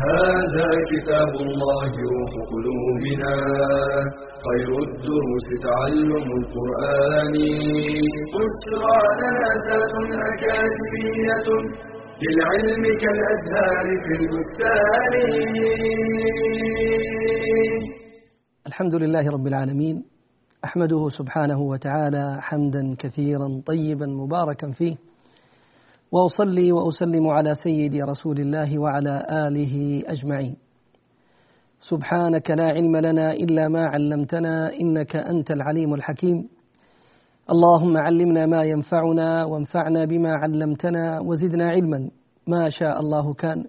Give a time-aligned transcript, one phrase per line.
[0.00, 3.34] هذا كتاب الله روح قلوبنا
[4.46, 7.34] خير الدروس تعلم القرآن.
[8.34, 9.94] بشرى لنا زاد
[10.32, 11.48] أكاديمية
[12.22, 15.14] للعلم كالأزهار في البستان.
[18.66, 20.04] الحمد لله رب العالمين
[20.64, 24.96] أحمده سبحانه وتعالى حمدا كثيرا طيبا مباركا فيه
[26.12, 30.56] وأصلي وأسلم على سيدي رسول الله وعلى آله أجمعين.
[31.80, 36.48] سبحانك لا علم لنا إلا ما علمتنا إنك أنت العليم الحكيم.
[37.50, 42.10] اللهم علمنا ما ينفعنا وانفعنا بما علمتنا وزدنا علما.
[42.46, 43.64] ما شاء الله كان.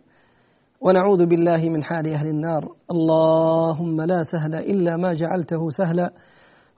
[0.82, 2.76] ونعوذ بالله من حال أهل النار.
[2.92, 6.14] اللهم لا سهل إلا ما جعلته سهلا.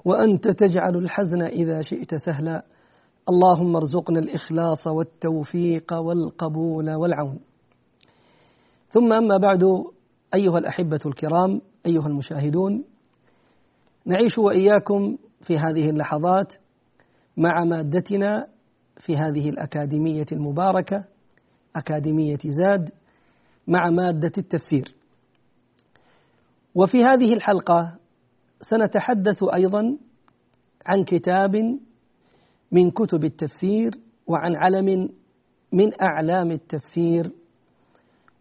[0.06, 2.66] وأنت تجعل الحزن إذا شئت سهلا.
[3.30, 7.40] اللهم ارزقنا الإخلاص والتوفيق والقبول والعون.
[8.90, 9.64] ثم أما بعد
[10.34, 12.84] أيها الأحبة الكرام أيها المشاهدون
[14.06, 16.54] نعيش وإياكم في هذه اللحظات
[17.38, 18.48] مع مادتنا
[18.98, 21.04] في هذه الأكاديمية المباركة
[21.76, 22.90] أكاديمية زاد
[23.68, 24.96] مع مادة التفسير.
[26.76, 27.96] وفي هذه الحلقة
[28.62, 29.98] سنتحدث أيضا
[30.86, 31.80] عن كتاب
[32.76, 33.92] من كتب التفسير
[34.28, 35.10] وعن علم
[35.72, 37.32] من أعلام التفسير.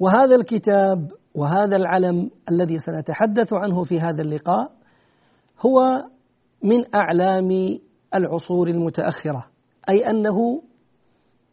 [0.01, 4.73] وهذا الكتاب وهذا العلم الذي سنتحدث عنه في هذا اللقاء
[5.67, 6.05] هو
[6.63, 7.79] من أعلام
[8.15, 9.47] العصور المتأخرة
[9.89, 10.63] أي أنه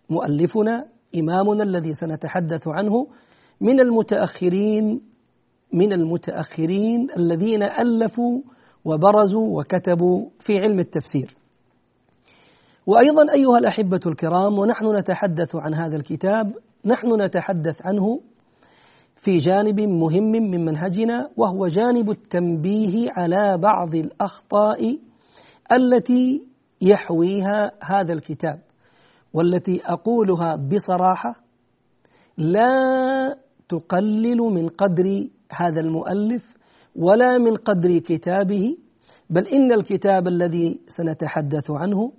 [0.09, 3.07] مؤلفنا إمامنا الذي سنتحدث عنه
[3.61, 5.01] من المتأخرين
[5.73, 8.41] من المتأخرين الذين ألفوا
[8.85, 11.40] وبرزوا وكتبوا في علم التفسير.
[12.87, 16.53] وأيضا أيها الأحبة الكرام ونحن نتحدث عن هذا الكتاب
[16.85, 18.19] نحن نتحدث عنه
[19.15, 24.99] في جانب مهم من منهجنا وهو جانب التنبيه على بعض الأخطاء
[25.71, 26.47] التي
[26.81, 28.59] يحويها هذا الكتاب
[29.33, 31.35] والتي أقولها بصراحة
[32.37, 32.77] لا
[33.69, 36.43] تقلل من قدر هذا المؤلف
[36.95, 38.77] ولا من قدر كتابه
[39.29, 42.11] بل إن الكتاب الذي سنتحدث عنه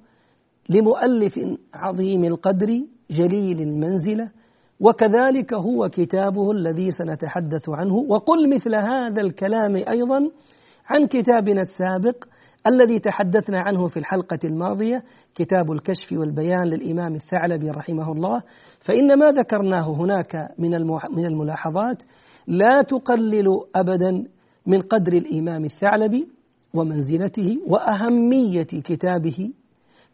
[0.68, 1.40] لمؤلف
[1.74, 2.80] عظيم القدر
[3.10, 4.30] جليل المنزلة
[4.80, 7.94] وكذلك هو كتابه الذي سنتحدث عنه.
[7.94, 10.30] وقل مثل هذا الكلام أيضا
[10.86, 12.24] عن كتابنا السابق
[12.66, 15.02] الذي تحدثنا عنه في الحلقة الماضية
[15.34, 18.42] كتاب الكشف والبيان للإمام الثعلبي رحمه الله.
[18.80, 20.48] فإن ما ذكرناه هناك
[21.16, 22.02] من الملاحظات
[22.46, 24.24] لا تقلل ابدا
[24.66, 26.28] من قدر الإمام الثعلبي
[26.74, 29.52] ومنزلته وأهمية كتابه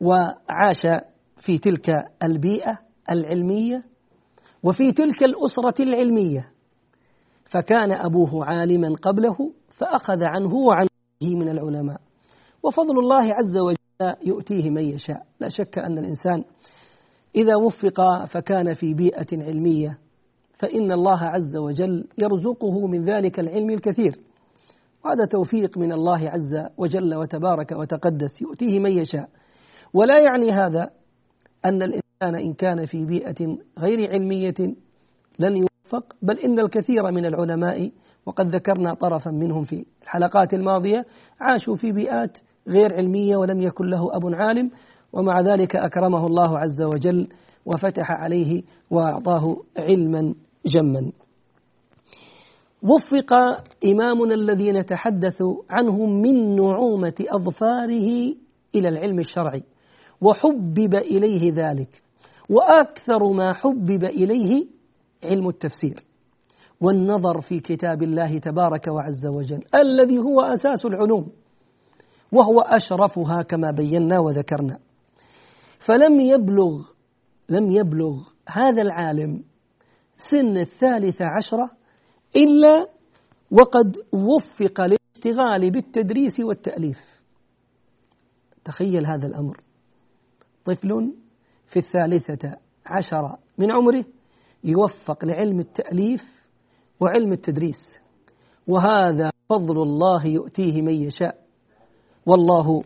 [0.00, 0.86] وعاش
[1.38, 1.90] في تلك
[2.22, 2.78] البيئة
[3.10, 3.84] العلمية
[4.62, 6.50] وفي تلك الأسرة العلمية.
[7.50, 10.86] فكان أبوه عالما قبله فأخذ عنه وعن
[11.22, 12.00] من العلماء.
[12.62, 15.26] وفضل الله عز وجل يؤتيه من يشاء.
[15.40, 16.44] لا شك أن الإنسان
[17.36, 19.98] إذا وفق فكان في بيئة علمية
[20.58, 24.18] فإن الله عز وجل يرزقه من ذلك العلم الكثير.
[25.04, 29.28] وهذا توفيق من الله عز وجل وتبارك وتقدس يؤتيه من يشاء.
[29.94, 30.90] ولا يعني هذا
[31.64, 34.54] أن الإنسان إن كان في بيئة غير علمية
[35.38, 37.90] لن يوفق بل إن الكثير من العلماء
[38.26, 41.04] وقد ذكرنا طرفا منهم في الحلقات الماضية
[41.40, 44.70] عاشوا في بيئات غير علمية ولم يكن له أب عالم
[45.12, 47.28] ومع ذلك أكرمه الله عز وجل
[47.66, 50.34] وفتح عليه وأعطاه علما
[50.66, 51.12] جما.
[52.84, 53.34] وفق
[53.84, 58.34] إمامنا الذي نتحدث عنه من نعومة أظفاره
[58.74, 59.62] إلى العلم الشرعي.
[60.20, 62.02] وحبب إليه ذلك.
[62.50, 64.66] وأكثر ما حبب إليه
[65.24, 66.04] علم التفسير.
[66.80, 71.28] والنظر في كتاب الله تبارك وعز وجل الذي هو أساس العلوم.
[72.32, 74.78] وهو أشرفها كما بينا وذكرنا.
[75.86, 76.94] فلم يبلغ
[77.48, 78.14] لم يبلغ
[78.48, 79.42] هذا العالم
[80.16, 81.70] سن الثالثة عشرة
[82.36, 82.88] إلا
[83.50, 87.00] وقد وفق للاشتغال بالتدريس والتأليف.
[88.64, 89.60] تخيل هذا الأمر.
[90.64, 91.12] طفل
[91.66, 94.04] في الثالثة عشرة من عمره
[94.64, 96.22] يوفق لعلم التأليف
[97.00, 98.00] وعلم التدريس.
[98.66, 101.44] وهذا فضل الله يؤتيه من يشاء.
[102.26, 102.82] والله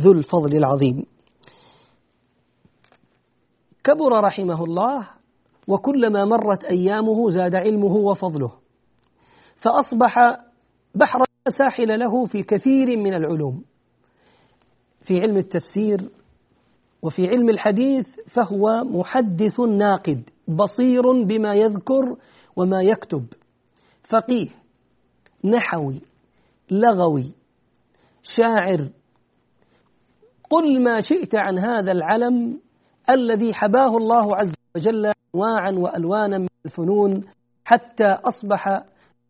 [0.00, 1.06] ذو الفضل العظيم.
[3.84, 5.08] كبر رحمه الله
[5.68, 8.57] وكلما مرت أيامه زاد علمه وفضله.
[9.58, 10.14] فأصبح
[10.94, 13.64] بحر ساحل له في كثير من العلوم.
[15.02, 16.10] في علم التفسير
[17.02, 22.16] وفي علم الحديث فهو محدث ناقد بصير بما يذكر
[22.56, 23.26] وما يكتب.
[24.08, 24.48] فقيه
[25.44, 26.00] نحوي
[26.70, 27.34] لغوي
[28.22, 28.88] شاعر.
[30.50, 32.60] قل ما شئت عن هذا العلم
[33.10, 37.24] الذي حباه الله عز وجل انواعا وألوانا من الفنون
[37.64, 38.82] حتى أصبح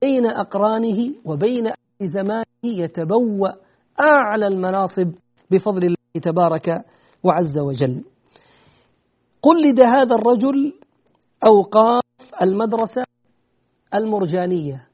[0.02, 1.70] بين أقرانه وبين
[2.02, 3.48] زمانه يتبوأ
[4.00, 5.12] أعلى المناصب
[5.50, 6.84] بفضل الله تبارك
[7.24, 8.04] وعز وجل.
[9.42, 10.72] قلد هذا الرجل
[11.46, 12.02] أوقاف
[12.42, 13.04] المدرسة
[13.94, 14.88] المرجانية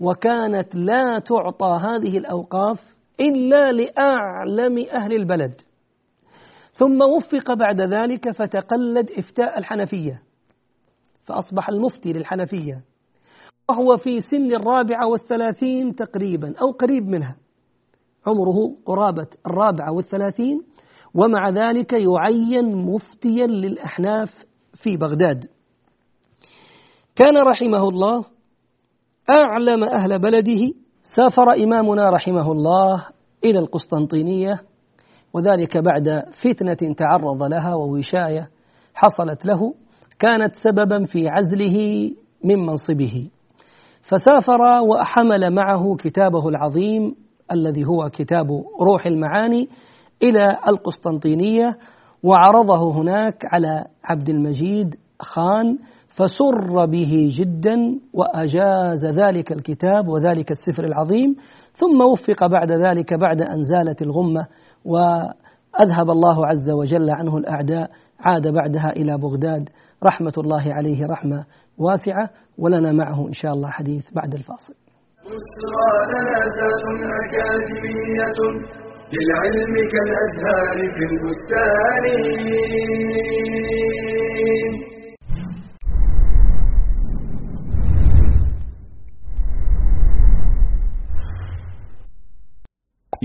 [0.00, 2.80] وكانت لا تعطى هذه الأوقاف
[3.20, 5.60] إلا لأعلم أهل البلد.
[6.72, 10.22] ثم وفق بعد ذلك فتقلد إفتاء الحنفية
[11.24, 12.84] فأصبح المفتي للحنفية
[13.70, 17.36] وهو في سن الرابعة والثلاثين تقريبا أو قريب منها.
[18.26, 20.62] عمره قرابة الرابعة والثلاثين
[21.14, 24.44] ومع ذلك يعين مفتيا للأحناف
[24.74, 25.46] في بغداد.
[27.16, 28.24] كان رحمه الله
[29.30, 30.72] أعلم أهل بلده
[31.02, 33.06] سافر إمامنا رحمه الله
[33.44, 34.62] إلى القسطنطينية
[35.32, 38.50] وذلك بعد فتنة تعرض لها ووشاية
[38.94, 39.74] حصلت له
[40.18, 42.10] كانت سببا في عزله
[42.44, 43.30] من منصبه.
[44.10, 47.14] فسافر وحمل معه كتابه العظيم
[47.52, 48.46] الذي هو كتاب
[48.80, 49.68] روح المعاني
[50.22, 51.66] إلى القسطنطينية
[52.22, 57.76] وعرضه هناك على عبد المجيد خان فسر به جدا
[58.12, 61.36] وأجاز ذلك الكتاب وذلك السفر العظيم
[61.72, 64.46] ثم وفق بعد ذلك بعد أن زالت الغمة
[64.84, 67.90] وأذهب الله عز وجل عنه الأعداء
[68.20, 69.70] عاد بعدها إلى بغداد.
[70.04, 71.44] رحمة الله عليه رحمة
[71.80, 74.74] واسعة ولنا معه إن شاء الله حديث بعد الفاصل.
[77.22, 78.40] أكاديمية
[79.14, 82.04] للعلم كالأزهار في البستان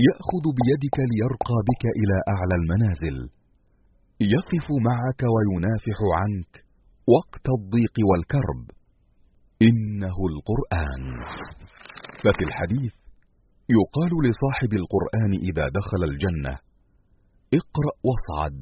[0.06, 3.16] يأخذ بيدك ليرقى بك إلى أعلى المنازل.
[4.20, 6.65] يقف معك وينافح عنك.
[7.14, 8.64] وقت الضيق والكرب.
[9.68, 11.02] إنه القرآن.
[12.22, 12.94] ففي الحديث
[13.78, 16.54] يقال لصاحب القرآن إذا دخل الجنة
[17.60, 18.56] اقرأ واصعد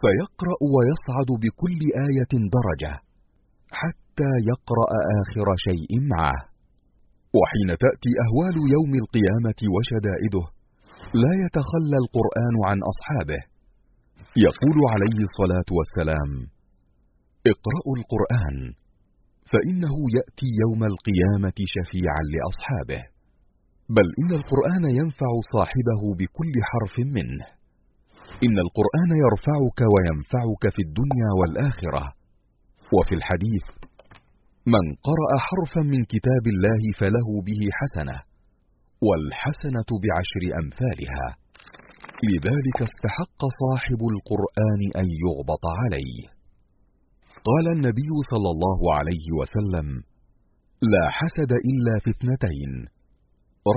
[0.00, 2.92] فيقرأ ويصعد بكل آية درجة
[3.80, 4.88] حتى يقرأ
[5.20, 6.40] آخر شيء معه.
[7.38, 10.44] وحين تأتي أهوال يوم القيامة وشدائده
[11.22, 13.40] لا يتخلى القرآن عن أصحابه.
[14.46, 16.30] يقول عليه الصلاة والسلام
[17.46, 18.58] اقرأوا القرآن
[19.52, 23.02] فإنه يأتي يوم القيامة شفيعا لأصحابه
[23.96, 27.46] بل إن القرآن ينفع صاحبه بكل حرف منه.
[28.46, 32.04] إن القرآن يرفعك وينفعك في الدنيا والآخرة.
[32.96, 33.66] وفي الحديث
[34.74, 38.16] من قرأ حرفا من كتاب الله فله به حسنة
[39.08, 41.28] والحسنة بعشر أمثالها.
[42.30, 46.41] لذلك استحق صاحب القرآن أن يغبط عليه.
[47.48, 49.86] قال النبي صلى الله عليه وسلم
[50.92, 52.72] لا حسد إلا في اثنتين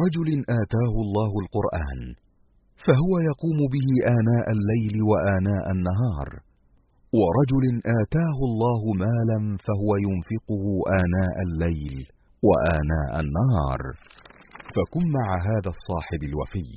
[0.04, 0.30] رجل
[0.62, 2.02] آتاه الله القرآن
[2.86, 6.30] فهو يقوم به آناء الليل وآناء النهار
[7.20, 7.66] ورجل
[8.02, 10.66] آتاه الله مالا فهو ينفقه
[11.02, 11.96] آناء الليل
[12.48, 13.82] وآناء النهار.
[14.76, 16.70] فكن مع هذا الصاحب الوفي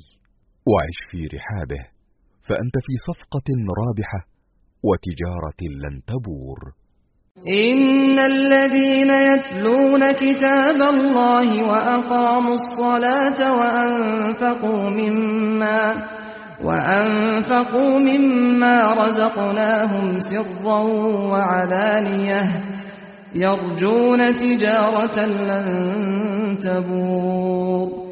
[0.70, 1.82] وعش في رحابه
[2.48, 3.48] فأنت في صفقة
[3.80, 4.20] رابحة
[4.82, 6.58] وتجارة لن تبور.
[7.46, 15.94] إن الذين يتلون كتاب الله وأقاموا الصلاة وأنفقوا مما
[16.64, 20.80] وأنفقوا مما رزقناهم سرا
[21.32, 22.42] وعلانية
[23.34, 25.66] يرجون تجارة لن
[26.58, 28.07] تبور.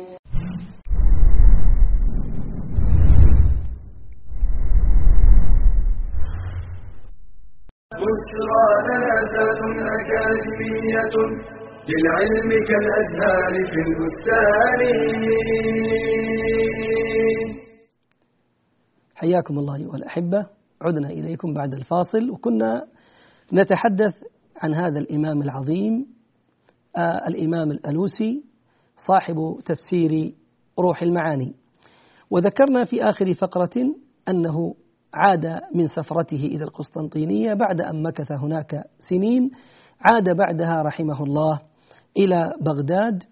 [8.00, 8.64] بشرى
[9.98, 11.14] أكاديمية
[11.90, 14.80] للعلم كالأزهار في البستان.
[19.14, 20.46] حياكم الله أيها الأحبة.
[20.82, 22.86] عدنا إليكم بعد الفاصل وكنا
[23.52, 24.14] نتحدث
[24.56, 26.06] عن هذا الإمام العظيم
[26.96, 28.44] آه الإمام الألوسي
[29.08, 30.34] صاحب تفسير
[30.78, 31.54] روح المعاني.
[32.30, 33.94] وذكرنا في آخر فقرة
[34.28, 34.74] أنه
[35.16, 39.50] عاد من سفرته إلى القسطنطينية بعد أن مكث هناك سنين.
[40.00, 41.60] عاد بعدها رحمه الله
[42.16, 43.22] إلى بغداد.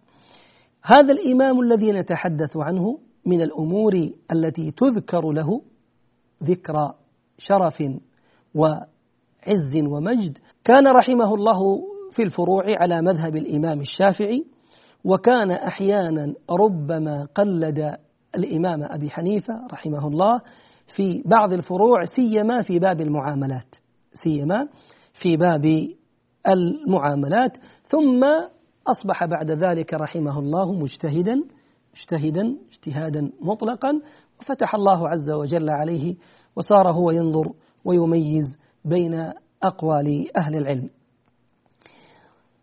[0.82, 5.62] هذا الإمام الذي نتحدث عنه من الأمور التي تذكر له
[6.44, 6.94] ذكرى
[7.38, 7.82] شرف
[8.54, 10.38] وعز ومجد.
[10.64, 11.60] كان رحمه الله
[12.12, 14.44] في الفروع على مذهب الإمام الشافعي
[15.04, 17.96] وكان أحيانا ربما قلد
[18.34, 20.40] الإمام أبي حنيفة رحمه الله.
[20.86, 23.74] في بعض الفروع سيما في باب المعاملات
[24.14, 24.68] سيما
[25.12, 25.88] في باب
[26.48, 27.56] المعاملات.
[27.84, 28.24] ثم
[28.86, 31.34] أصبح بعد ذلك رحمه الله مجتهدا
[31.94, 34.00] مجتهدا اجتهادا مطلقا.
[34.40, 36.14] وفتح الله عز وجل عليه
[36.56, 37.52] وصار هو ينظر
[37.84, 40.90] ويميز بين أقوال أهل العلم.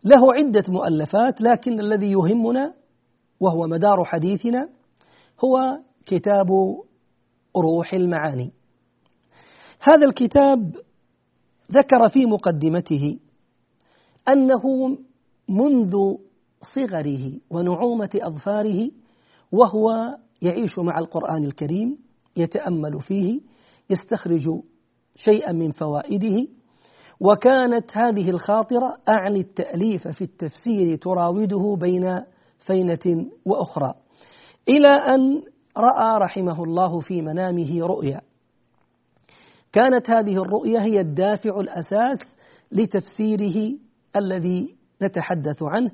[0.04, 2.74] له عدة مؤلفات لكن الذي يهمنا
[3.40, 4.68] وهو مدار حديثنا
[5.44, 6.48] هو كتاب
[7.56, 8.52] روح المعاني.
[9.80, 10.76] هذا الكتاب
[11.72, 13.18] ذكر في مقدمته
[14.28, 14.62] أنه
[15.48, 15.96] منذ
[16.62, 18.90] صغره ونعومة أظفاره
[19.52, 21.98] وهو يعيش مع القرآن الكريم
[22.36, 23.40] يتأمل فيه
[23.90, 24.60] يستخرج
[25.16, 26.46] شيئا من فوائده
[27.20, 32.20] وكانت هذه الخاطرة أعني التأليف في التفسير تراوده بين
[32.58, 33.94] فينة وأخرى
[34.68, 35.42] إلى أن
[35.76, 38.20] رأى رحمه الله في منامه رؤيا.
[39.72, 42.36] كانت هذه الرؤيا هي الدافع الأساس
[42.72, 43.78] لتفسيره
[44.16, 45.90] الذي نتحدث عنه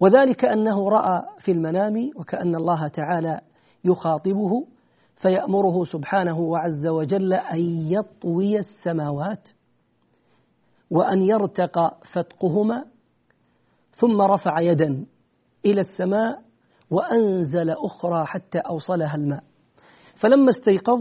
[0.00, 3.40] وذلك أنه رأى في المنام وكأن الله تعالى
[3.84, 4.66] يخاطبه
[5.16, 7.60] فيأمره سبحانه وعز وجل أن
[7.92, 9.48] يطوي السماوات
[10.90, 12.84] وأن يرتق فتقهما
[13.96, 15.06] ثم رفع يدا
[15.66, 16.42] إلى السماء
[16.90, 19.44] وأنزل أخرى حتى أوصلها الماء.
[20.14, 21.00] فلما استيقظ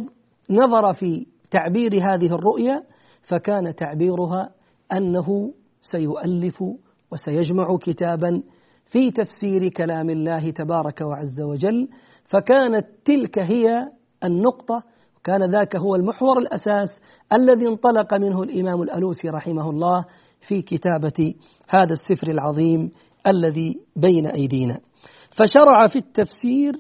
[0.50, 2.84] نظر في تعبير هذه الرؤيا
[3.22, 4.50] فكان تعبيرها
[4.94, 6.64] أنه سيؤلف
[7.12, 8.44] وسيجمع كتابا
[8.86, 11.90] في تفسير كلام الله تبارك وعز وجل.
[12.26, 13.92] فكانت تلك هي
[14.24, 14.84] النقطة
[15.24, 17.02] كان ذاك هو المحور الأساس
[17.34, 20.06] الذي انطلق منه الإمام الألوسي رحمه الله
[20.48, 21.34] في كتابة
[21.70, 22.92] هذا السفر العظيم
[23.28, 24.80] الذي بين أيدينا.
[25.36, 26.74] فشرع في التفسير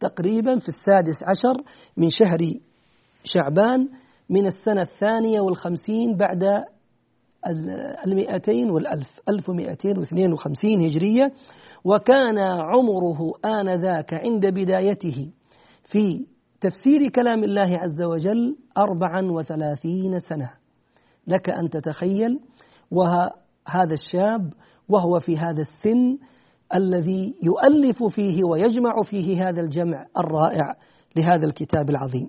[0.00, 1.62] تقريبا في السادس عشر
[1.96, 2.38] من شهر
[3.24, 3.88] شعبان
[4.30, 6.64] من السنة الثانية والخمسين بعد
[8.06, 11.32] المئتين والألف ألف ومئتين واثنين وخمسين هجرية.
[11.84, 15.32] وكان عمره آنذاك عند بدايته
[15.84, 16.26] في
[16.60, 20.50] تفسير كلام الله عز وجل أربعا وثلاثين سنة.
[21.26, 22.40] لك أن تتخيل
[22.90, 24.52] وهذا الشاب
[24.88, 26.18] وهو في هذا السن
[26.74, 30.76] الذي يؤلف فيه ويجمع فيه هذا الجمع الرائع
[31.16, 32.28] لهذا الكتاب العظيم.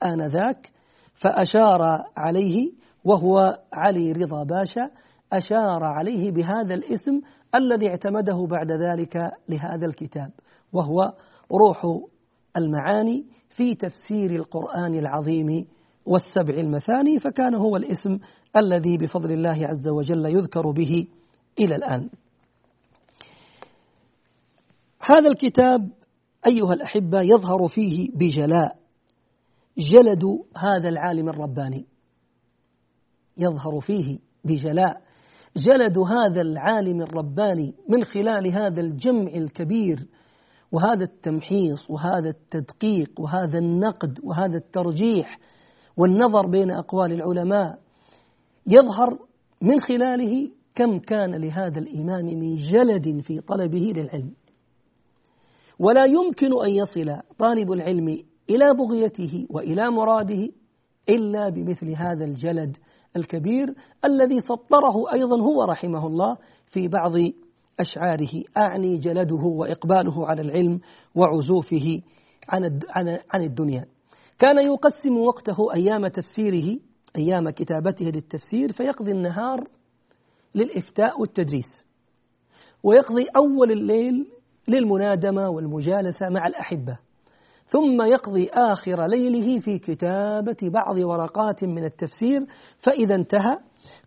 [0.04, 0.72] آنذاك
[1.16, 1.82] فأشار
[2.18, 2.72] عليه
[3.04, 4.90] وهو علي رضا باشا
[5.34, 7.22] أشار عليه بهذا الاسم
[7.56, 10.32] الذي اعتمده بعد ذلك لهذا الكتاب
[10.74, 11.14] وهو
[11.52, 12.00] روح
[12.58, 15.68] المعاني في تفسير القرآن العظيم
[16.06, 18.20] والسبع المثاني فكان هو الاسم
[18.58, 21.08] الذي بفضل الله عز وجل يذكر به
[21.60, 22.10] إلى الآن.
[25.00, 25.90] هذا الكتاب
[26.48, 28.78] أيها الأحبة يظهر فيه بجلاء
[29.78, 30.24] جلد
[30.58, 31.86] هذا العالم الرباني.
[33.38, 35.02] يظهر فيه بجلاء
[35.58, 40.08] جلد هذا العالم الرباني من خلال هذا الجمع الكبير
[40.72, 45.40] وهذا التمحيص وهذا التدقيق وهذا النقد وهذا الترجيح
[46.02, 47.80] والنظر بين أقوال العلماء
[48.68, 49.20] يظهر
[49.62, 54.32] من خلاله كم كان لهذا الإمام من جلد في طلبه للعلم.
[55.80, 58.08] ولا يمكن أن يصل طالب العلم
[58.50, 60.50] إلى بغيته وإلى مراده
[61.10, 62.78] إلا بمثل هذا الجلد
[63.18, 67.14] الكبير الذي سطره أيضا هو رحمه الله في بعض
[67.80, 70.80] أشعاره أعني جلده وإقباله على العلم
[71.16, 72.02] وعزوفه
[72.50, 72.80] عن
[73.34, 73.86] عن الدنيا.
[74.42, 76.80] كان يقسم وقته أيام تفسيره
[77.18, 79.68] أيام كتابته للتفسير فيقضي النهار
[80.56, 81.86] للإفتاء والتدريس
[82.84, 84.28] ويقضي أول الليل
[84.68, 86.98] للمنادمة والمجالسة مع الأحبة
[87.66, 92.46] ثم يقضي آخر ليله في كتابة بعض ورقات من التفسير
[92.80, 93.58] فإذا انتهى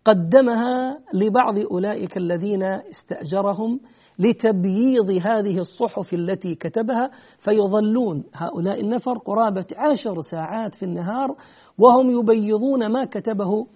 [0.05, 3.79] قدمها لبعض أولئك الذين استأجرهم
[4.19, 11.35] لتبييض هذه الصحف التي كتبها فيظلون هؤلاء النفر قرابة عشر ساعات في النهار
[11.77, 13.67] وهم يبيضون ما كتبه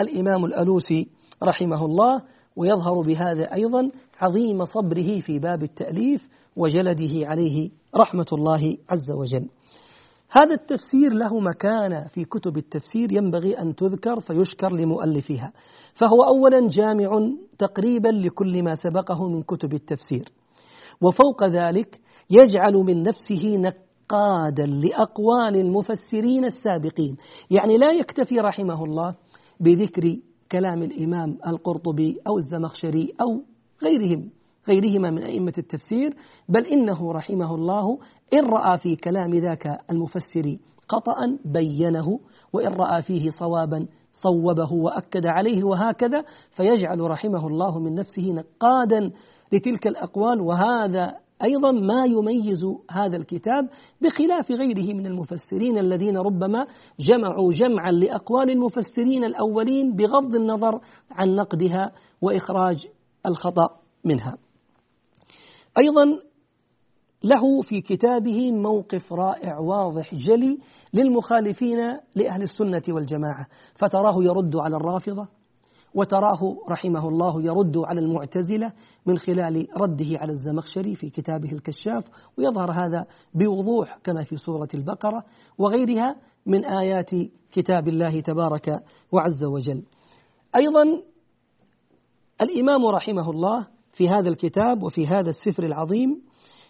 [0.00, 1.08] الإمام الألوسي
[1.42, 2.22] رحمه الله
[2.56, 9.48] ويظهر بهذا أيضا عظيم صبره في باب التأليف وجلده عليه رحمة الله عز وجل.
[10.36, 15.52] هذا التفسير له مكانة في كتب التفسير ينبغي أن تذكر فيشكر لمؤلفها
[15.94, 20.28] فهو أولا جامع تقريبا لكل ما سبقه من كتب التفسير.
[21.00, 27.16] وفوق ذلك يجعل من نفسه نقادا لأقوال المفسرين السابقين.
[27.50, 29.14] يعني لا يكتفي رحمه الله
[29.60, 30.16] بذكر
[30.52, 33.42] كلام الإمام القرطبي أو الزمخشري أو
[33.84, 34.30] غيرهم.
[34.68, 36.16] غيرهما من أئمة التفسير
[36.48, 37.98] بل إنه رحمه الله
[38.34, 40.56] إن رأى في كلام ذاك المفسر
[40.88, 42.20] خطأ بينه
[42.52, 49.10] وإن رأى فيه صوابا صوبه وأكد عليه وهكذا فيجعل رحمه الله من نفسه نقادا
[49.52, 50.40] لتلك الأقوال.
[50.40, 53.68] وهذا أيضا ما يميز هذا الكتاب
[54.00, 56.66] بخلاف غيره من المفسرين الذين ربما
[57.00, 62.86] جمعوا جمعا لأقوال المفسرين الأولين بغض النظر عن نقدها وإخراج
[63.26, 63.68] الخطأ
[64.04, 64.43] منها.
[65.78, 66.04] أيضا
[67.24, 70.58] له في كتابه موقف رائع واضح جلي
[70.94, 71.78] للمخالفين
[72.14, 75.28] لأهل السنة والجماعة فتراه يرد على الرافضة
[75.94, 78.72] وتراه رحمه الله يرد على المعتزلة
[79.06, 82.04] من خلال رده على الزمخشري في كتابه الكشاف
[82.38, 85.24] ويظهر هذا بوضوح كما في سورة البقرة
[85.58, 87.10] وغيرها من آيات
[87.52, 89.82] كتاب الله تبارك وعز وجل.
[90.56, 90.84] أيضا
[92.42, 96.22] الإمام رحمه الله في هذا الكتاب وفي هذا السفر العظيم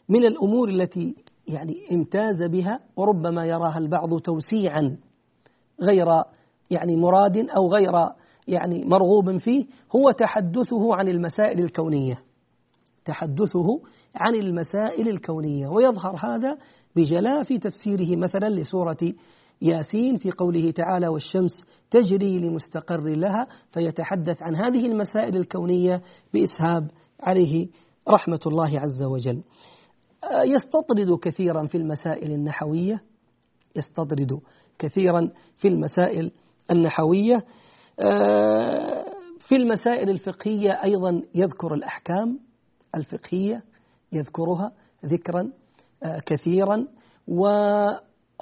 [0.08, 1.14] من الأمور التي
[1.48, 4.96] يعني امتاز بها وربما يراها البعض توسيعا
[5.82, 6.06] غير
[6.70, 7.92] يعني مراد أو غير
[8.48, 12.18] يعني مرغوب فيه هو تحدثه عن المسائل الكونية.
[13.04, 13.80] تحدثه
[14.14, 15.68] عن المسائل الكونية.
[15.68, 16.58] ويظهر هذا
[16.96, 19.14] بجلاء في تفسيره مثلا لسورة
[19.62, 26.02] ياسين في قوله تعالى والشمس تجري لمستقر لها فيتحدث عن هذه المسائل الكونية
[26.34, 26.90] بإسهاب
[27.24, 27.68] عليه
[28.08, 29.42] رحمة الله عز وجل.
[30.46, 33.02] يستطرد كثيرا في المسائل النحوية
[33.76, 34.40] يستطرد
[34.78, 36.32] كثيرا في المسائل
[36.70, 37.44] النحوية.
[39.38, 42.40] في المسائل الفقهية أيضا يذكر الأحكام
[42.94, 43.64] الفقهية
[44.12, 44.72] يذكرها
[45.04, 45.52] ذكرا
[46.26, 46.86] كثيرا.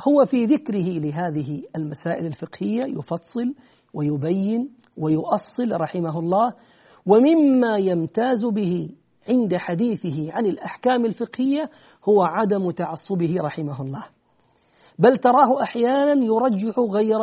[0.09, 3.55] هو في ذكره لهذه المسائل الفقهية يفصل
[3.95, 6.53] ويبين ويؤصل رحمه الله.
[7.07, 8.89] ومما يمتاز به
[9.29, 11.71] عند حديثه عن الأحكام الفقهية
[12.09, 14.05] هو عدم تعصبه رحمه الله.
[14.99, 17.19] بل تراه أحيانا يرجح غير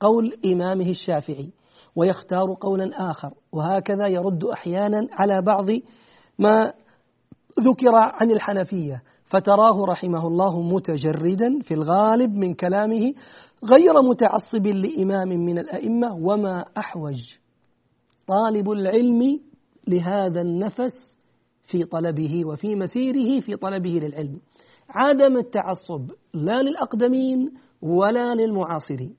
[0.00, 1.50] قول إمامه الشافعي
[1.96, 5.66] ويختار قولا آخر وهكذا يرد أحيانا على بعض
[6.38, 6.72] ما
[7.60, 9.02] ذكر عن الحنفية.
[9.24, 13.14] فتراه رحمه الله متجردا في الغالب من كلامه
[13.64, 17.22] غير متعصب لإمام من الأئمة وما أحوج.
[18.26, 19.40] طالب العلم
[19.88, 21.18] لهذا النفس
[21.64, 24.40] في طلبه وفي مسيره في طلبه للعلم.
[24.88, 29.16] عدم التعصب لا للأقدمين ولا للمعاصرين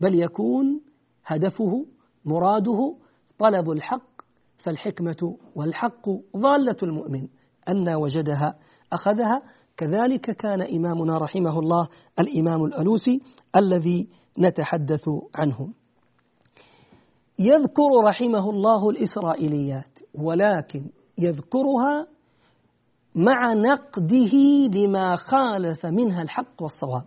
[0.00, 0.80] بل يكون
[1.26, 1.86] هدفه
[2.24, 2.96] مراده
[3.38, 4.10] طلب الحق
[4.58, 7.28] فالحكمة والحق ضالة المؤمن.
[7.68, 8.58] أن وجدها
[8.92, 9.42] أخذها.
[9.76, 11.88] كذلك كان إمامنا رحمه الله
[12.20, 13.20] الإمام الألوسي
[13.56, 14.08] الذي
[14.38, 15.72] نتحدث عنه.
[17.40, 20.84] يذكر رحمه الله الإسرائيليات ولكن
[21.18, 22.06] يذكرها
[23.14, 24.36] مع نقده
[24.74, 27.06] لما خالف منها الحق والصواب.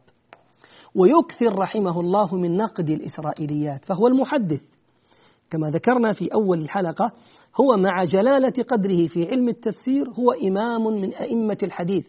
[0.96, 4.62] ويكثر رحمه الله من نقد الإسرائيليات فهو المحدث.
[5.50, 7.12] كما ذكرنا في أول الحلقة
[7.62, 12.06] هو مع جلالة قدره في علم التفسير هو إمام من أئمة الحديث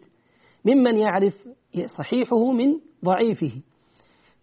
[0.65, 1.33] ممن يعرف
[1.97, 3.61] صحيحه من ضعيفه.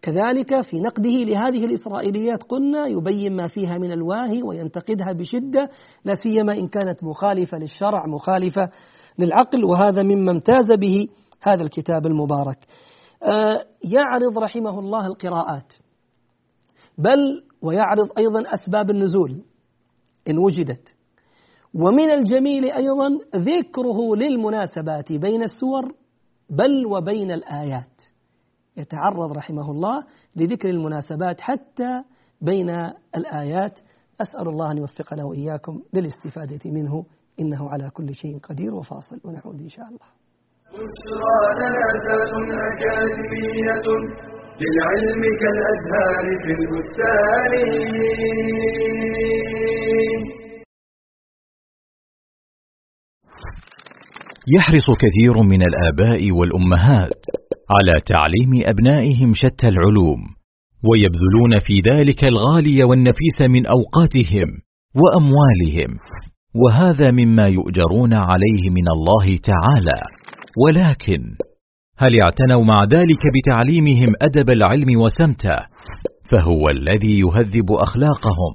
[0.03, 5.71] كذلك في نقده لهذه الإسرائيليات قلنا يبين ما فيها من الواهي وينتقدها بشدة
[6.05, 8.71] لا سيما إن كانت مخالفة للشرع مخالفة
[9.19, 11.09] للعقل وهذا مما امتاز به
[11.43, 12.59] هذا الكتاب المبارك.
[13.23, 15.73] آه، يعرض رحمه الله القراءات.
[16.99, 19.43] بل ويعرض أيضا أسباب النزول
[20.29, 20.89] إن وجدت.
[21.75, 25.95] ومن الجميل أيضا ذكره للمناسبات بين السور
[26.51, 28.12] بل وبين الآيات.
[28.77, 30.05] يتعرض رحمه الله
[30.37, 32.03] لذكر المناسبات حتى
[32.41, 32.71] بين
[33.17, 33.79] الآيات.
[34.21, 37.05] أسأل الله أن يوفقنا وإياكم للاستفادة منه.
[37.41, 39.21] إنه على كل شيء قدير وفاصل.
[39.25, 40.07] ونعود إن شاء الله.
[42.71, 43.87] أكاديمية
[44.63, 47.53] للعلم كالأزهار في البستان.
[54.49, 57.23] يحرص كثير من الآباء والأمهات
[57.71, 60.21] على تعليم أبنائهم شتى العلوم
[60.85, 64.49] ويبذلون في ذلك الغالي والنفيس من أوقاتهم
[64.95, 65.99] وأموالهم
[66.55, 70.01] وهذا مما يؤجرون عليه من الله تعالى.
[70.67, 71.23] ولكن
[71.99, 75.57] هل اعتنوا مع ذلك بتعليمهم أدب العلم وسمته؟
[76.31, 78.53] فهو الذي يهذب أخلاقهم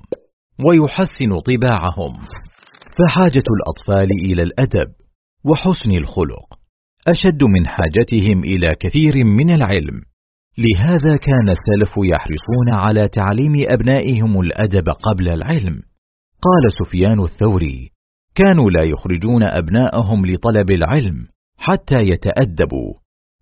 [0.65, 2.13] ويحسن طباعهم.
[2.97, 4.87] فحاجة الأطفال إلى الأدب
[5.45, 6.56] وحسن الخلق
[7.07, 10.01] أشد من حاجتهم إلى كثير من العلم.
[10.57, 15.81] لهذا كان السلف يحرصون على تعليم أبنائهم الأدب قبل العلم.
[16.41, 17.91] قال سفيان الثوري
[18.35, 22.93] كانوا لا يخرجون أبناءهم لطلب العلم حتى يتأدبوا.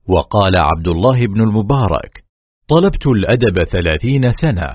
[0.08, 2.24] وقال عبد الله بن المبارك
[2.68, 4.70] طلبت الأدب ثلاثين سنة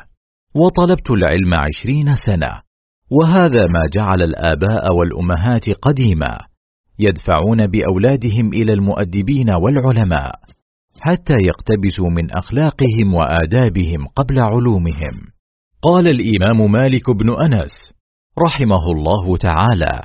[0.55, 2.63] وطلبت العلم عشرين سنة
[3.11, 6.50] وهذا ما جعل الآباء والأمهات قديما.
[7.09, 10.33] يدفعون بأولادهم إلى المؤدبين والعلماء
[11.01, 15.33] حتى يقتبسوا من أخلاقهم وآدابهم قبل علومهم.
[15.83, 17.93] قال الإمام مالك بن أنس
[18.39, 20.03] رحمه الله تعالى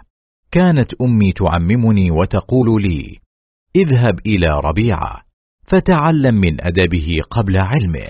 [0.51, 3.19] كانت أمي تعممني وتقول لي
[3.75, 5.21] اذهب إلى ربيعه
[5.67, 8.07] فتعلم من أدبه قبل علمه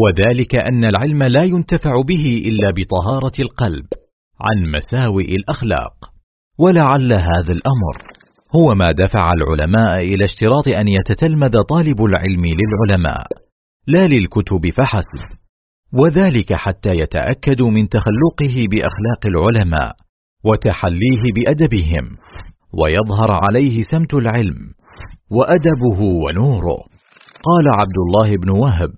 [0.00, 3.86] وذلك أن العلم لا ينتفع به إلا بطهارة القلب
[4.40, 6.15] عن مساوئ الأخلاق.
[6.58, 7.96] ولعل هذا الأمر.
[8.56, 13.26] هو ما دفع العلماء إلى اشتراط أن يتتلمذ طالب العلم للعلماء
[13.86, 15.36] لا للكتب فحسب.
[15.92, 19.92] وذلك حتى يتاكدوا من تخلقه بأخلاق العلماء
[20.44, 22.16] وتحليه بأدبهم.
[22.82, 24.58] ويظهر عليه سمت العلم
[25.30, 26.78] وأدبه ونوره.
[27.48, 28.90] قال عبد الله بن وهب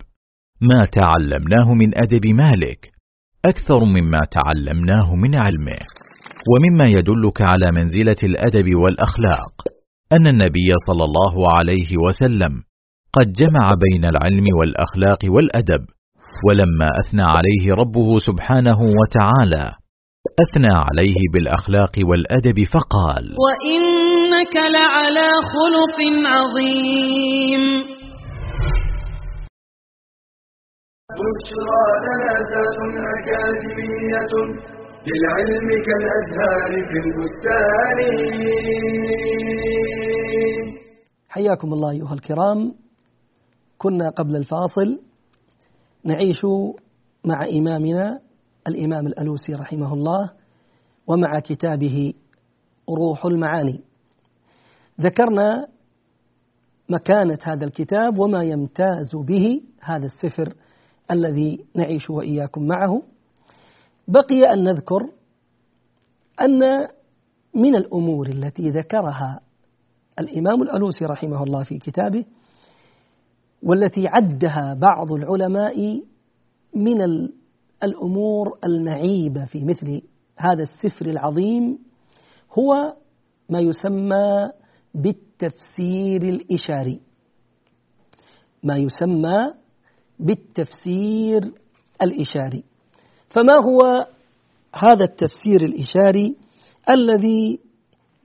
[0.61, 2.91] ما تعلمناه من أدب مالك
[3.45, 5.79] أكثر مما تعلمناه من علمه.
[6.51, 9.53] ومما يدلك على منزلة الأدب والأخلاق
[10.13, 12.53] أن النبي صلى الله عليه وسلم
[13.13, 15.85] قد جمع بين العلم والأخلاق والأدب
[16.49, 19.73] ولما أثنى عليه ربه سبحانه وتعالى
[20.45, 27.63] أثنى عليه بالأخلاق والأدب فقال وإنك لعلى خلق عظيم.
[31.19, 31.83] بشرى
[33.17, 34.78] أكاديمية.
[35.09, 37.99] للعلم كالأزهار في البستان.
[41.29, 42.75] حياكم الله أيها الكرام.
[43.79, 45.01] كنا قبل الفاصل
[46.05, 46.47] نعيش
[47.25, 48.21] مع إمامنا
[48.69, 50.31] الإمام الألوسي رحمه الله
[51.07, 52.13] ومع كتابه
[52.99, 53.81] روح المعاني.
[55.01, 55.69] ذكرنا
[56.89, 60.55] مكانة هذا الكتاب وما يمتاز به هذا السفر
[61.11, 63.03] الذي نعيش وإياكم معه.
[64.09, 65.11] بقي أن نذكر
[66.41, 66.61] أن
[67.55, 69.41] من الأمور التي ذكرها
[70.19, 72.25] الإمام الألوسي رحمه الله في كتابه
[73.63, 76.03] والتي عدها بعض العلماء
[76.75, 77.03] من
[77.83, 80.03] الأمور المعيبة في مثل
[80.37, 81.79] هذا السفر العظيم
[82.59, 82.97] هو
[83.49, 84.51] ما يسمى
[84.95, 87.01] بالتفسير الإشاري.
[88.63, 89.55] ما يسمى
[90.19, 91.53] بالتفسير
[92.03, 92.65] الإشاري.
[93.31, 94.07] فما هو
[94.75, 96.37] هذا التفسير الإشاري
[96.91, 97.61] الذي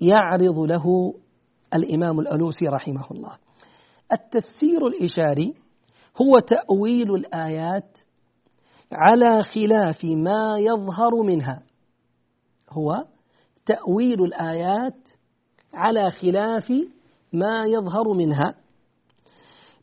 [0.02, 1.14] يعرض له
[1.74, 3.38] الإمام الألوسي رحمه الله؟
[4.14, 5.54] التفسير الإشاري
[6.22, 7.98] هو تأويل الآيات
[8.92, 11.64] على خلاف ما يظهر منها.
[12.70, 13.06] هو
[13.66, 15.10] تأويل الآيات
[15.74, 16.72] على خلاف
[17.34, 18.56] ما يظهر منها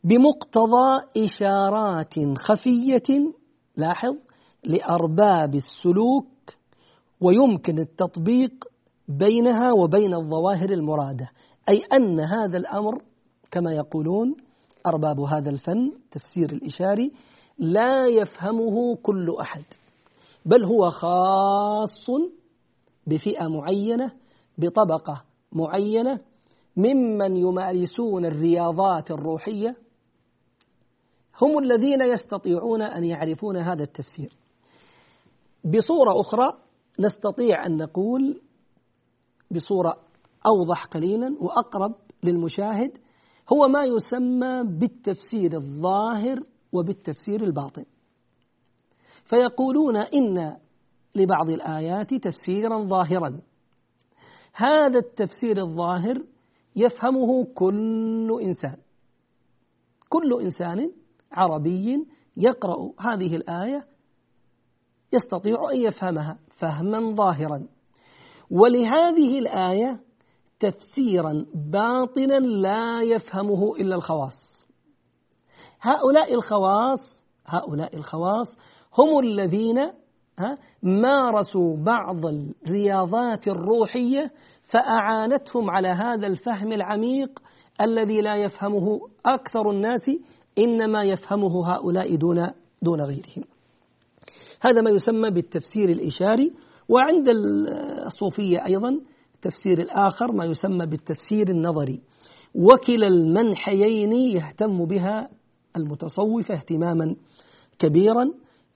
[0.03, 3.33] بمقتضى إشارات خفية.
[3.77, 4.15] لاحظ
[4.63, 6.27] لأرباب السلوك
[7.21, 8.65] ويمكن التطبيق
[9.07, 11.29] بينها وبين الظواهر المرادة.
[11.69, 13.01] أي أن هذا الأمر
[13.51, 14.35] كما يقولون
[14.87, 17.11] أرباب هذا الفن تفسير الإشاري
[17.59, 19.63] لا يفهمه كل أحد
[20.45, 22.07] بل هو خاص
[23.07, 24.11] بفئة معينة
[24.57, 26.19] بطبقة معينة
[26.77, 29.75] ممن يمارسون الرياضات الروحية.
[31.41, 34.40] هم الذين يستطيعون أن يعرفون هذا التفسير.
[35.65, 36.53] بصورة أخرى
[36.99, 38.41] نستطيع أن نقول
[39.51, 39.93] بصورة
[40.45, 42.97] أوضح قليلا وأقرب للمشاهد
[43.53, 46.43] هو ما يسمى بالتفسير الظاهر
[46.73, 47.85] وبالتفسير الباطن.
[49.25, 50.57] فيقولون إن
[51.15, 53.41] لبعض الآيات تفسيرا ظاهرا.
[54.53, 56.23] هذا التفسير الظاهر
[56.75, 58.77] يفهمه كل إنسان.
[60.09, 60.91] كل إنسان
[61.31, 63.90] عربي يقرأ هذه الآية
[65.13, 67.67] يستطيع أن يفهمها فهما ظاهرا
[68.51, 69.99] ولهذه الآية
[70.59, 74.65] تفسيرا باطنا لا يفهمه إلا الخواص
[75.81, 78.57] هؤلاء الخواص هؤلاء الخواص
[78.97, 79.91] هم الذين
[80.83, 84.31] مارسوا بعض الرياضات الروحية
[84.63, 87.39] فأعانتهم على هذا الفهم العميق
[87.81, 90.11] الذي لا يفهمه أكثر الناس
[90.57, 93.43] إنما يفهمه هؤلاء دون دون غيرهم.
[94.61, 96.53] هذا ما يسمى بالتفسير الإشاري
[96.89, 97.29] وعند
[98.05, 99.01] الصوفية أيضا
[99.35, 102.01] التفسير الآخر ما يسمى بالتفسير النظري.
[102.55, 105.29] وكلا المنحيين يهتم بها
[105.77, 107.15] المتصوفة اهتماما
[107.79, 108.31] كبيرا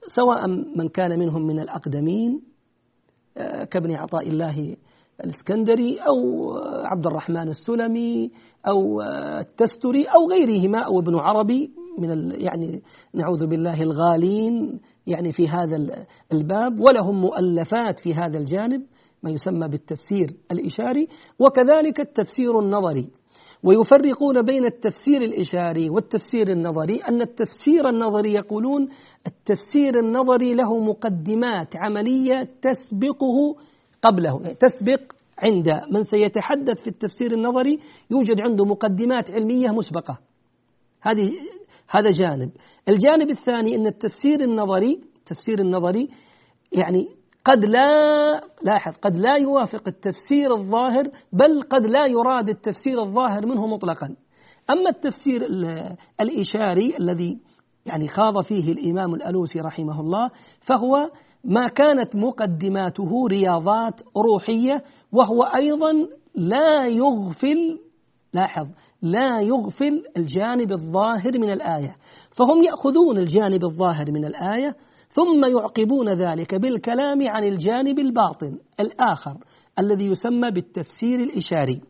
[0.06, 2.42] سواء من كان منهم من الأقدمين
[3.36, 4.76] آه، كابن عطاء الله
[5.24, 6.16] الإسكندري أو
[6.84, 8.30] عبد الرحمن السلمي
[8.68, 12.82] أو آه، التستري أو غيرهما أو ابن عربي من يعني
[13.14, 15.76] نعوذ بالله الغالين يعني في هذا
[16.32, 18.82] الباب ولهم مؤلفات في هذا الجانب
[19.22, 23.10] ما يسمى بالتفسير الإشاري وكذلك التفسير النظري.
[23.62, 28.88] ويفرقون بين التفسير الإشاري والتفسير النظري أن التفسير النظري يقولون
[29.26, 33.56] التفسير النظري له مقدمات عملية تسبقه
[34.02, 35.00] قبله يعني تسبق
[35.38, 37.78] عند من سيتحدث في التفسير النظري
[38.10, 40.18] يوجد عنده مقدمات علمية مسبقة.
[41.00, 41.32] هذه
[41.90, 42.50] هذا جانب.
[42.88, 46.08] الجانب الثاني أن التفسير النظري التفسير النظري
[46.72, 47.08] يعني
[47.44, 47.90] قد لا
[48.62, 54.16] لاحظ قد لا يوافق التفسير الظاهر بل قد لا يراد التفسير الظاهر منه مطلقا.
[54.70, 55.46] أما التفسير
[56.20, 57.38] الإشاري الذي
[57.86, 61.10] يعني خاض فيه الإمام الألوسي رحمه الله فهو
[61.44, 65.92] ما كانت مقدماته رياضات روحية وهو أيضا
[66.34, 67.78] لا يغفل
[68.32, 68.66] لاحظ
[69.02, 71.96] لا يغفل الجانب الظاهر من الآية.
[72.30, 74.76] فهم يأخذون الجانب الظاهر من الآية
[75.10, 79.36] ثم يعقبون ذلك بالكلام عن الجانب الباطن الآخر
[79.78, 81.80] الذي يسمى بالتفسير الإشاري.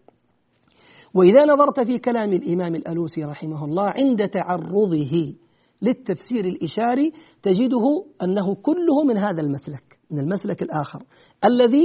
[1.14, 5.35] وإذا نظرت في كلام الإمام الألوسي رحمه الله عند تعرضه
[5.83, 11.03] للتفسير الإشاري تجده أنه كله من هذا المسلك من المسلك الآخر
[11.45, 11.85] الذي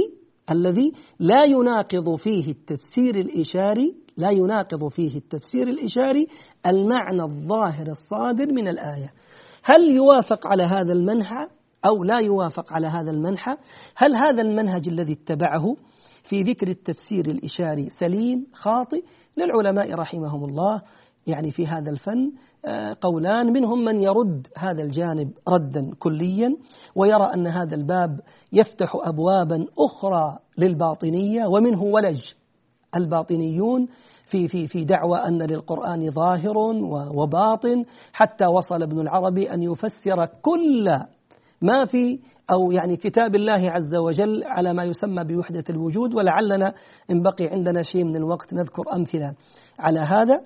[0.50, 6.26] الذي لا يناقض فيه التفسير الإشاري لا يناقض فيه التفسير الإشاري
[6.66, 9.12] المعنى الظاهر الصادر من الآية.
[9.64, 11.46] هل يوافق على هذا المنحى
[11.86, 13.56] أو لا يوافق على هذا المنحى؟
[13.96, 15.76] هل هذا المنهج الذي اتبعه
[16.22, 19.04] في ذكر التفسير الإشاري سليم خاطئ؟
[19.36, 20.82] للعلماء رحمهم الله
[21.26, 22.32] يعني في هذا الفن
[22.66, 26.56] آه، قولان منهم من يرد هذا الجانب ردا كليا
[26.96, 28.20] ويرى أن هذا الباب
[28.52, 32.22] يفتح أبوابا أخرى للباطنية ومنه ولج
[32.96, 33.88] الباطنيون
[34.26, 36.56] في في في دعوى أن للقرآن ظاهر
[37.14, 40.88] وباطن حتى وصل ابن العربي أن يفسر كل
[41.62, 42.18] ما في
[42.52, 46.74] أو يعني كتاب الله عز وجل على ما يسمى بوحدة الوجود ولعلنا
[47.10, 49.34] إن بقي عندنا شيء من الوقت نذكر أمثلة
[49.78, 50.40] على هذا.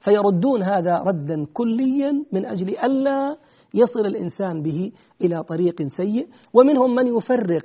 [0.00, 3.36] فيردون هذا ردا كليا من أجل ألا
[3.74, 7.64] يصل الإنسان به إلى طريق سيء ومنهم من يفرق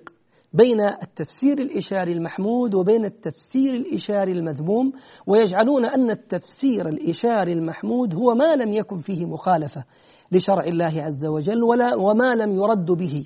[0.53, 4.91] بين التفسير الإشاري المحمود وبين التفسير الإشاري المذموم
[5.27, 9.83] ويجعلون أن التفسير الإشاري المحمود هو ما لم يكن فيه مخالفة
[10.31, 13.25] لشرع الله عز وجل ولا وما لم يرد به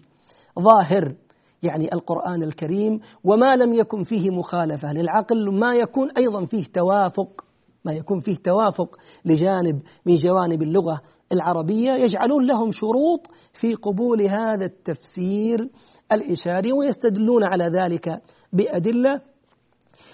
[0.60, 1.16] ظاهر
[1.64, 7.46] يعني القرآن الكريم وما لم يكن فيه مخالفة للعقل ما يكون أيضا فيه توافق
[7.86, 14.66] ما يكون فيه توافق لجانب من جوانب اللغة العربية يجعلون لهم شروط في قبول هذا
[14.66, 15.70] التفسير
[16.12, 18.22] الإشاري ويستدلون على ذلك
[18.54, 19.22] بأدلة.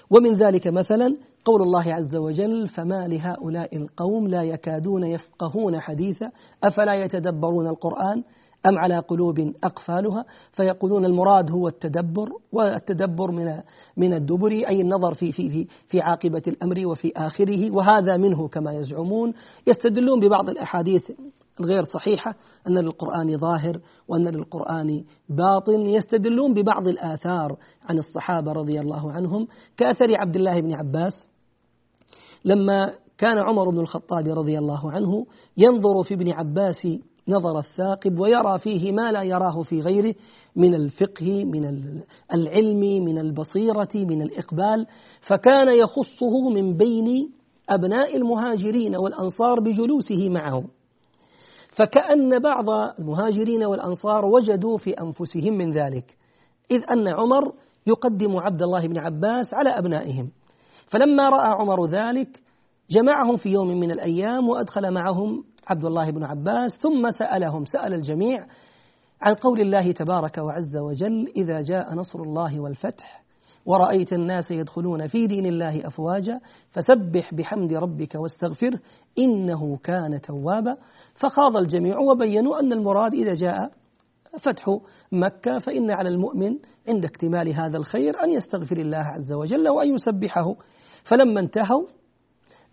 [0.10, 6.32] ومن ذلك مثلا قول الله عز وجل فما لهؤلاء القوم لا يكادون يفقهون حديثا
[6.64, 8.24] أفلا يتدبرون القرآن
[8.66, 13.62] أم على قلوب أقفالها؟ فيقولون المراد هو التدبر والتدبر من
[13.98, 18.74] من الدبر أي النظر في في في في عاقبة الأمر وفي آخره وهذا منه كما
[18.74, 19.34] يزعمون.
[19.68, 21.12] يستدلون ببعض الأحاديث
[21.60, 22.36] الغير صحيحة
[22.68, 27.58] أن للقرآن ظاهر وأن للقرآن باطن يستدلون ببعض الآثار
[27.90, 31.28] عن الصحابة رضي الله عنهم كأثر عبد الله بن عباس.
[32.46, 35.26] لما كان عمر بن الخطاب رضي الله عنه
[35.58, 36.88] ينظر في ابن عباس
[37.28, 40.16] نظر الثاقب ويرى فيه ما لا يراه في غيره
[40.56, 41.66] من الفقه من
[42.34, 44.86] العلم من البصيرة من الإقبال
[45.22, 47.32] فكان يخصه من بين
[47.70, 50.68] أبناء المهاجرين والأنصار بجلوسه معهم.
[51.78, 56.18] فكأن بعض المهاجرين والأنصار وجدوا في أنفسهم من ذلك
[56.72, 57.54] إذ أن عمر
[57.88, 60.32] يقدم عبد الله بن عباس على أبنائهم.
[60.88, 62.40] فلما رأى عمر ذلك
[62.90, 68.48] جمعهم في يوم من الأيام وأدخل معهم عبد الله بن عباس ثم سألهم سأل الجميع
[69.22, 73.24] عن قول الله تبارك وعز وجل إذا جاء نصر الله والفتح
[73.68, 76.40] ورأيت الناس يدخلون في دين الله أفواجا
[76.72, 78.80] فسبح بحمد ربك واستغفره
[79.20, 80.78] إنه كان توابا.
[81.14, 83.72] فخاض الجميع وبينوا أن المراد إذا جاء
[84.40, 84.80] فتح
[85.12, 90.56] مكة فإن على المؤمن عند اكتمال هذا الخير أن يستغفر الله عز وجل وأن يسبحه.
[91.04, 91.88] فلما انتهوا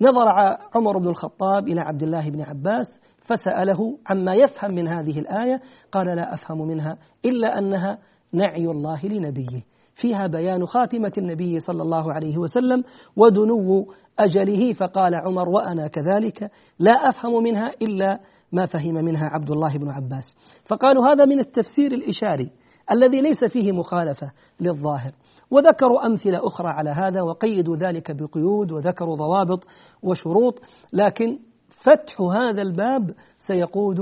[0.01, 0.29] نظر
[0.75, 5.61] عمر بن الخطاب إلى عبد الله بن عباس فسأله عما يفهم من هذه الآية.
[5.93, 7.99] قال لا أفهم منها إلا أنها
[8.33, 9.74] نعي الله لنبيه.
[9.95, 12.85] فيها بيان خاتمة النبي صلى الله عليه وسلم
[13.17, 14.73] ودنو أجله.
[14.73, 18.21] فقال عمر وأنا كذلك لا أفهم منها إلا
[18.53, 20.37] ما فهم منها عبد الله بن عباس.
[20.65, 22.51] فقالوا هذا من التفسير الإشاري
[22.91, 25.13] الذي ليس فيه مخالفة للظاهر.
[25.51, 29.67] وذكروا أمثلة أخرى على هذا وقيدوا ذلك بقيود وذكروا ضوابط
[30.03, 31.39] وشروط لكن
[31.83, 34.01] فتح هذا الباب سيقود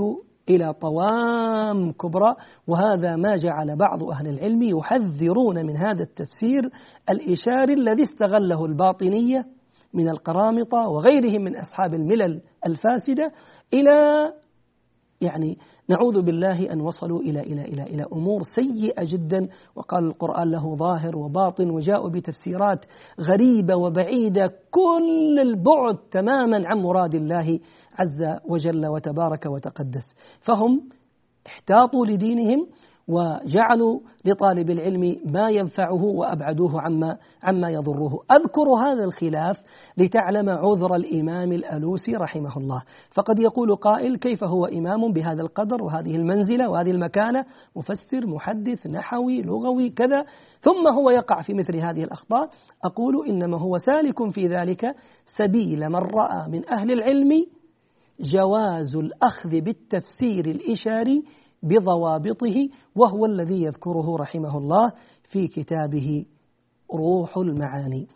[0.48, 2.34] إلى طوام كبرى
[2.66, 6.70] وهذا ما جعل بعض أهل العلم يحذرون من هذا التفسير
[7.10, 9.46] الإشاري الذي استغله الباطنية
[9.94, 13.32] من القرامطة وغيرهم من أصحاب الملل الفاسدة
[13.74, 13.92] إلى
[15.22, 15.58] يعني
[15.88, 19.48] نعوذ بالله أن وصلوا إلى إلى إلى إلى أمور سيئة جدا.
[19.76, 22.84] وقال القرآن له ظاهر وباطن وجاءوا بتفسيرات
[23.20, 24.46] غريبة وبعيدة.
[24.70, 27.60] كل البعد تماما عن مراد الله
[27.98, 30.14] عز وجل وتبارك وتقدس.
[30.40, 30.88] فهم
[31.46, 32.66] احتاطوا لدينهم
[33.08, 38.20] وجعلوا لطالب العلم ما ينفعه وأبعدوه عما, عما يضره.
[38.32, 39.62] أذكر هذا الخلاف
[39.98, 42.82] لتعلم عذر الإمام الألوسي رحمه الله.
[43.10, 47.44] فقد يقول قائل كيف هو إمام بهذا القدر وهذه المنزلة وهذه المكانة؟
[47.76, 50.24] مفسر محدث نحوي لغوي كذا.
[50.60, 52.48] ثم هو يقع في مثل هذه الأخطاء
[52.84, 54.94] أقول إنما هو سالك في ذلك
[55.38, 57.46] سبيل من رأى من أهل العلم
[58.20, 61.22] جواز الأخذ بالتفسير الإشاري
[61.62, 64.92] بضوابطه وهو الذي يذكره رحمه الله
[65.28, 66.24] في كتابه
[66.94, 68.08] روح المعاني.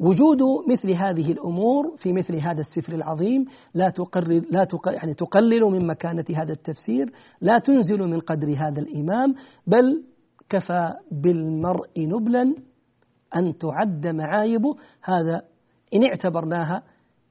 [0.00, 0.38] وجود
[0.70, 5.86] مثل هذه الأمور في مثل هذا السفر العظيم لا تقرر لا تقل يعني تقلل من
[5.86, 9.34] مكانة هذا التفسير، لا تنزل من قدر هذا الإمام،
[9.66, 10.04] بل
[10.48, 12.54] كفى بالمرء نبلا
[13.36, 15.42] أن تعد معايبه، هذا
[15.94, 16.82] إن اعتبرناها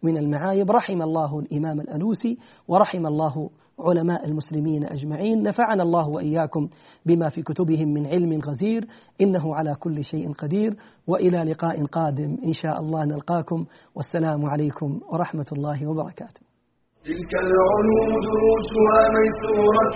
[0.03, 2.37] من المعايب رحم الله الإمام الالوسي
[2.67, 3.49] ورحم الله
[3.79, 5.43] علماء المسلمين أجمعين.
[5.43, 6.69] نفعنا الله وإياكم
[7.05, 8.85] بما في كتبهم من علم غزير.
[9.21, 10.75] إنه على كل شيء قدير.
[11.07, 13.65] وإلى لقاء قادم إن شاء الله نلقاكم.
[13.95, 16.41] والسلام عليكم ورحمة الله وبركاته.
[17.07, 19.95] تلك العلوم دروسها ميسورة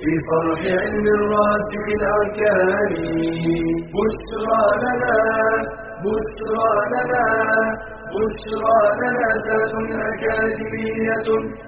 [0.00, 2.92] في صرح علم الراسخ الأركان.
[3.94, 5.16] بشرى لنا
[6.04, 7.26] بشرى لنا
[8.14, 9.74] بشرى لنا ذات
[10.10, 11.67] أكاديمية.